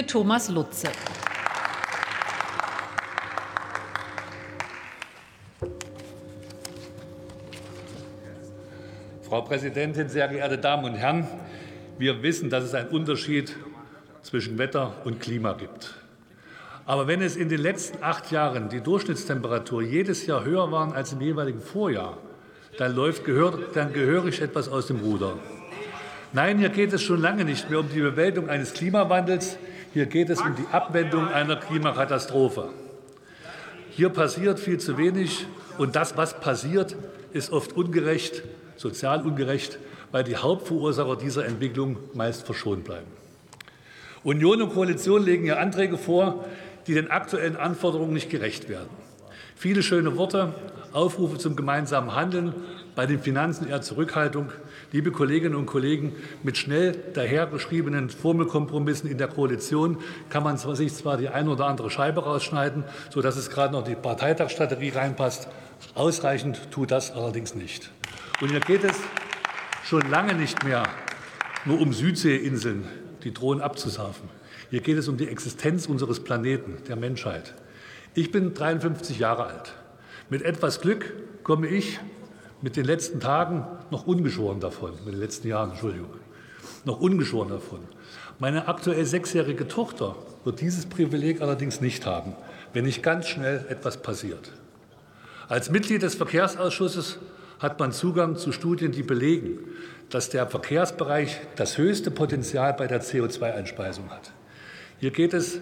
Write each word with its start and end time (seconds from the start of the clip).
Thomas 0.00 0.48
Lutze. 0.48 0.88
Frau 9.20 9.42
Präsidentin, 9.42 10.08
sehr 10.08 10.28
geehrte 10.28 10.56
Damen 10.56 10.86
und 10.86 10.94
Herren! 10.94 11.28
Wir 11.98 12.22
wissen, 12.22 12.48
dass 12.48 12.64
es 12.64 12.72
einen 12.72 12.88
Unterschied 12.88 13.54
zwischen 14.22 14.56
Wetter 14.56 14.94
und 15.04 15.20
Klima 15.20 15.52
gibt. 15.52 15.94
Aber 16.86 17.06
wenn 17.06 17.20
es 17.20 17.36
in 17.36 17.50
den 17.50 17.60
letzten 17.60 18.02
acht 18.02 18.30
Jahren 18.30 18.70
die 18.70 18.80
Durchschnittstemperatur 18.80 19.82
jedes 19.82 20.24
Jahr 20.24 20.42
höher 20.42 20.72
waren 20.72 20.94
als 20.94 21.12
im 21.12 21.20
jeweiligen 21.20 21.60
Vorjahr, 21.60 22.16
dann 22.78 22.96
läuft 22.96 23.24
dann 23.74 23.92
gehörig 23.92 24.40
etwas 24.40 24.70
aus 24.70 24.86
dem 24.86 25.00
Ruder. 25.00 25.36
Nein, 26.34 26.58
hier 26.58 26.70
geht 26.70 26.94
es 26.94 27.02
schon 27.02 27.20
lange 27.20 27.44
nicht 27.44 27.68
mehr 27.68 27.78
um 27.78 27.90
die 27.90 28.00
Bewältigung 28.00 28.48
eines 28.48 28.72
Klimawandels. 28.72 29.58
Hier 29.92 30.06
geht 30.06 30.30
es 30.30 30.40
um 30.40 30.54
die 30.56 30.66
Abwendung 30.72 31.28
einer 31.28 31.56
Klimakatastrophe. 31.56 32.70
Hier 33.90 34.08
passiert 34.08 34.58
viel 34.58 34.78
zu 34.78 34.96
wenig, 34.96 35.46
und 35.76 35.94
das, 35.94 36.16
was 36.16 36.40
passiert, 36.40 36.96
ist 37.34 37.52
oft 37.52 37.74
ungerecht, 37.76 38.42
sozial 38.76 39.26
ungerecht, 39.26 39.78
weil 40.10 40.24
die 40.24 40.36
Hauptverursacher 40.36 41.16
dieser 41.16 41.44
Entwicklung 41.44 41.98
meist 42.14 42.46
verschont 42.46 42.84
bleiben. 42.84 43.06
Union 44.24 44.62
und 44.62 44.72
Koalition 44.72 45.22
legen 45.22 45.44
hier 45.44 45.60
Anträge 45.60 45.98
vor, 45.98 46.46
die 46.86 46.94
den 46.94 47.10
aktuellen 47.10 47.56
Anforderungen 47.56 48.14
nicht 48.14 48.30
gerecht 48.30 48.70
werden. 48.70 48.88
Viele 49.54 49.82
schöne 49.82 50.16
Worte, 50.16 50.54
Aufrufe 50.92 51.38
zum 51.38 51.56
gemeinsamen 51.56 52.14
Handeln, 52.14 52.54
bei 52.94 53.06
den 53.06 53.20
Finanzen 53.20 53.68
eher 53.68 53.80
Zurückhaltung. 53.80 54.50
Liebe 54.92 55.10
Kolleginnen 55.10 55.54
und 55.54 55.66
Kollegen, 55.66 56.14
mit 56.42 56.58
schnell 56.58 56.92
dahergeschriebenen 57.14 58.10
Formelkompromissen 58.10 59.10
in 59.10 59.18
der 59.18 59.28
Koalition 59.28 59.98
kann 60.28 60.42
man 60.42 60.58
sich 60.58 60.94
zwar 60.94 61.16
die 61.16 61.28
eine 61.28 61.50
oder 61.50 61.66
andere 61.66 61.90
Scheibe 61.90 62.24
rausschneiden, 62.24 62.84
sodass 63.10 63.36
es 63.36 63.48
gerade 63.48 63.72
noch 63.72 63.84
die 63.84 63.94
Parteitagsstrategie 63.94 64.90
reinpasst. 64.90 65.48
Ausreichend 65.94 66.70
tut 66.70 66.90
das 66.90 67.10
allerdings 67.12 67.54
nicht. 67.54 67.90
Und 68.40 68.50
hier 68.50 68.60
geht 68.60 68.84
es 68.84 68.96
schon 69.84 70.02
lange 70.10 70.34
nicht 70.34 70.64
mehr 70.64 70.82
nur 71.64 71.80
um 71.80 71.92
Südseeinseln, 71.92 72.84
die 73.24 73.32
drohen 73.32 73.60
abzusaufen. 73.60 74.28
Hier 74.70 74.80
geht 74.80 74.98
es 74.98 75.08
um 75.08 75.16
die 75.16 75.28
Existenz 75.28 75.86
unseres 75.86 76.20
Planeten, 76.20 76.78
der 76.88 76.96
Menschheit. 76.96 77.54
Ich 78.14 78.30
bin 78.30 78.52
53 78.52 79.18
Jahre 79.18 79.44
alt. 79.44 79.74
Mit 80.32 80.40
etwas 80.40 80.80
Glück 80.80 81.12
komme 81.42 81.66
ich 81.66 82.00
mit 82.62 82.76
den 82.76 82.86
letzten 82.86 83.20
Tagen 83.20 83.66
noch 83.90 84.06
ungeschoren 84.06 84.60
davon, 84.60 84.92
mit 85.04 85.12
den 85.12 85.20
letzten 85.20 85.48
Jahren, 85.48 85.72
Entschuldigung, 85.72 86.08
noch 86.86 87.02
ungeschoren 87.02 87.50
davon. 87.50 87.80
Meine 88.38 88.66
aktuell 88.66 89.04
sechsjährige 89.04 89.68
Tochter 89.68 90.16
wird 90.44 90.62
dieses 90.62 90.86
Privileg 90.86 91.42
allerdings 91.42 91.82
nicht 91.82 92.06
haben, 92.06 92.34
wenn 92.72 92.86
nicht 92.86 93.02
ganz 93.02 93.28
schnell 93.28 93.66
etwas 93.68 93.98
passiert. 93.98 94.52
Als 95.48 95.68
Mitglied 95.68 96.00
des 96.00 96.14
Verkehrsausschusses 96.14 97.18
hat 97.58 97.78
man 97.78 97.92
Zugang 97.92 98.36
zu 98.36 98.52
Studien, 98.52 98.90
die 98.90 99.02
belegen, 99.02 99.58
dass 100.08 100.30
der 100.30 100.46
Verkehrsbereich 100.46 101.42
das 101.56 101.76
höchste 101.76 102.10
Potenzial 102.10 102.72
bei 102.72 102.86
der 102.86 103.02
CO2-Einspeisung 103.02 104.08
hat. 104.08 104.32
Hier 104.98 105.10
geht 105.10 105.34
es, 105.34 105.60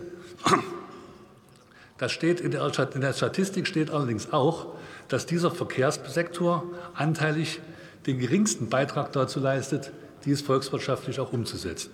das 2.00 2.12
steht 2.12 2.40
in 2.40 2.50
der, 2.50 2.66
in 2.94 3.00
der 3.02 3.12
Statistik 3.12 3.66
steht 3.66 3.90
allerdings 3.90 4.32
auch, 4.32 4.68
dass 5.08 5.26
dieser 5.26 5.50
Verkehrssektor 5.50 6.64
anteilig 6.94 7.60
den 8.06 8.18
geringsten 8.18 8.70
Beitrag 8.70 9.12
dazu 9.12 9.38
leistet, 9.38 9.92
dies 10.24 10.40
volkswirtschaftlich 10.40 11.20
auch 11.20 11.34
umzusetzen. 11.34 11.90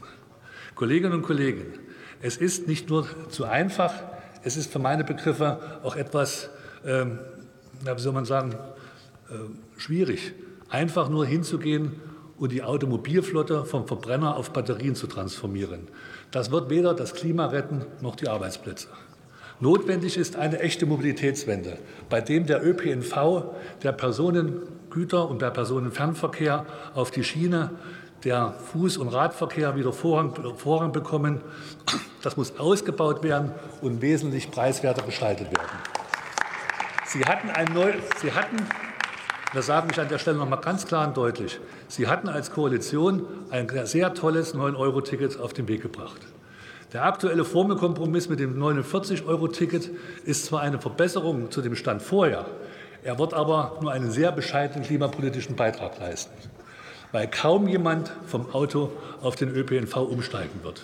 Kolleginnen 0.77 1.13
und 1.13 1.23
Kollegen, 1.23 1.65
es 2.23 2.37
ist 2.37 2.69
nicht 2.69 2.89
nur 2.89 3.09
zu 3.31 3.47
einfach, 3.47 3.93
es 4.45 4.57
ist 4.57 4.73
für 4.73 4.79
meine 4.79 5.03
Begriffe 5.03 5.81
auch 5.83 5.97
etwas, 5.97 6.51
ähm, 6.85 7.19
wie 7.83 8.01
soll 8.01 8.13
man 8.13 8.27
sagen, 8.27 8.53
äh, 9.29 9.35
schwierig, 9.77 10.35
einfach 10.69 11.09
nur 11.09 11.27
hinzugehen 11.27 12.01
und 12.36 12.53
die 12.53 12.63
Automobilflotte 12.63 13.64
vom 13.64 13.89
Verbrenner 13.89 14.36
auf 14.36 14.53
Batterien 14.53 14.95
zu 14.95 15.09
transformieren. 15.09 15.89
Das 16.30 16.53
wird 16.53 16.70
weder 16.70 16.95
das 16.95 17.13
Klima 17.13 17.47
retten 17.47 17.85
noch 18.03 18.14
die 18.14 18.29
Arbeitsplätze. 18.29 18.86
Notwendig 19.61 20.17
ist 20.18 20.36
eine 20.36 20.61
echte 20.61 20.84
Mobilitätswende, 20.84 21.78
bei 22.11 22.20
dem 22.20 22.46
der 22.46 22.64
ÖPNV, 22.64 23.44
der 23.83 23.92
Personengüter- 23.92 25.28
und 25.28 25.40
der 25.40 25.50
Personenfernverkehr 25.50 26.67
auf 26.94 27.11
die 27.11 27.24
Schiene, 27.24 27.70
der 28.24 28.55
Fuß- 28.72 28.98
und 28.98 29.08
Radverkehr 29.08 29.77
wieder 29.77 29.92
Vorrang, 29.92 30.34
Vorrang 30.56 30.92
bekommen. 30.92 31.40
Das 32.22 32.36
muss 32.36 32.58
ausgebaut 32.58 33.22
werden 33.22 33.52
und 33.80 34.02
wesentlich 34.02 34.50
preiswerter 34.50 35.02
gestaltet 35.02 35.50
werden. 35.50 35.78
Sie 37.06 37.24
hatten, 37.24 37.48
ein 37.50 37.73
neu, 37.73 37.92
Sie 38.20 38.33
hatten 38.33 38.56
das 39.55 39.67
sage 39.67 39.88
ich 39.90 39.98
an 39.98 40.08
der 40.08 40.18
Stelle 40.18 40.36
noch 40.36 40.48
mal 40.48 40.56
ganz 40.56 40.86
klar 40.86 41.08
und 41.08 41.17
deutlich. 41.17 41.58
Sie 41.88 42.08
hatten 42.08 42.28
als 42.28 42.50
Koalition 42.50 43.24
ein 43.50 43.67
sehr 43.86 44.12
tolles 44.12 44.55
9-Euro-Ticket 44.55 45.40
auf 45.40 45.55
den 45.55 45.67
Weg 45.67 45.80
gebracht. 45.80 46.20
Der 46.92 47.05
aktuelle 47.05 47.45
Formelkompromiss 47.45 48.29
mit 48.29 48.39
dem 48.39 48.63
49-Euro-Ticket 48.63 49.91
ist 50.24 50.47
zwar 50.47 50.61
eine 50.61 50.79
Verbesserung 50.79 51.51
zu 51.51 51.61
dem 51.61 51.74
Stand 51.74 52.01
vorher, 52.01 52.47
er 53.02 53.19
wird 53.19 53.35
aber 53.35 53.79
nur 53.80 53.92
einen 53.92 54.11
sehr 54.11 54.33
bescheidenen 54.33 54.85
klimapolitischen 54.85 55.55
Beitrag 55.55 55.98
leisten, 56.01 56.33
weil 57.13 57.29
kaum 57.29 57.69
jemand 57.69 58.11
vom 58.27 58.52
Auto 58.52 58.91
auf 59.20 59.36
den 59.36 59.48
ÖPNV 59.48 59.97
umsteigen 59.97 60.63
wird. 60.63 60.83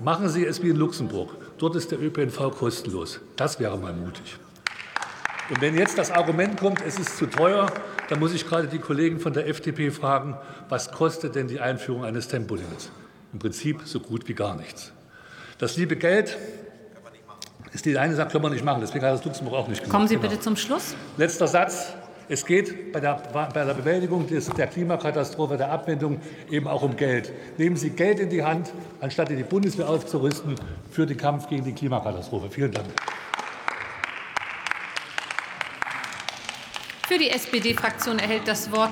Machen 0.00 0.28
Sie 0.28 0.44
es 0.44 0.62
wie 0.62 0.70
in 0.70 0.76
Luxemburg. 0.76 1.30
Dort 1.58 1.76
ist 1.76 1.90
der 1.90 2.02
ÖPNV 2.02 2.50
kostenlos. 2.58 3.20
Das 3.36 3.60
wäre 3.60 3.78
mal 3.78 3.92
mutig. 3.92 4.36
Und 5.48 5.60
wenn 5.60 5.76
jetzt 5.76 5.96
das 5.98 6.10
Argument 6.10 6.58
kommt, 6.58 6.82
es 6.84 6.98
ist 6.98 7.16
zu 7.16 7.26
teuer, 7.26 7.70
dann 8.08 8.18
muss 8.20 8.34
ich 8.34 8.46
gerade 8.46 8.68
die 8.68 8.78
Kollegen 8.78 9.20
von 9.20 9.32
der 9.32 9.48
FDP 9.48 9.90
fragen, 9.90 10.36
was 10.68 10.90
kostet 10.92 11.34
denn 11.34 11.48
die 11.48 11.60
Einführung 11.60 12.04
eines 12.04 12.28
Tempolimits? 12.28 12.90
Im 13.32 13.38
Prinzip 13.38 13.82
so 13.84 14.00
gut 14.00 14.28
wie 14.28 14.34
gar 14.34 14.56
nichts. 14.56 14.92
Das 15.62 15.76
liebe 15.76 15.94
Geld 15.94 16.36
ist 17.72 17.84
die 17.84 17.96
eine 17.96 18.16
Sache, 18.16 18.30
können 18.30 18.42
wir 18.42 18.50
nicht 18.50 18.64
machen. 18.64 18.80
Deswegen 18.80 19.04
hat 19.04 19.14
das 19.14 19.24
Luxemburg 19.24 19.54
auch 19.54 19.68
nicht 19.68 19.80
gemacht. 19.80 19.94
Kommen 19.94 20.08
Sie 20.08 20.16
bitte 20.16 20.30
genau. 20.30 20.42
zum 20.42 20.56
Schluss. 20.56 20.96
Letzter 21.16 21.46
Satz. 21.46 21.92
Es 22.28 22.44
geht 22.44 22.92
bei 22.92 22.98
der, 22.98 23.22
bei 23.32 23.64
der 23.64 23.72
Bewältigung 23.72 24.26
des, 24.26 24.48
der 24.48 24.66
Klimakatastrophe, 24.66 25.56
der 25.56 25.70
Abwendung 25.70 26.20
eben 26.50 26.66
auch 26.66 26.82
um 26.82 26.96
Geld. 26.96 27.30
Nehmen 27.58 27.76
Sie 27.76 27.90
Geld 27.90 28.18
in 28.18 28.28
die 28.28 28.42
Hand, 28.42 28.72
anstatt 29.00 29.30
die 29.30 29.40
Bundeswehr 29.44 29.88
aufzurüsten 29.88 30.56
für 30.90 31.06
den 31.06 31.16
Kampf 31.16 31.48
gegen 31.48 31.62
die 31.62 31.74
Klimakatastrophe. 31.74 32.50
Vielen 32.50 32.72
Dank. 32.72 32.88
Für 37.06 37.18
die 37.18 37.30
SPD-Fraktion 37.30 38.18
erhält 38.18 38.48
das 38.48 38.72
Wort 38.72 38.90